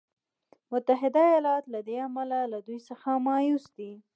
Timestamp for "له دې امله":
1.73-2.39